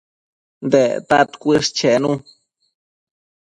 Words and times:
Dectad 0.75 1.29
cuës 1.45 1.69
chenu 1.81 2.13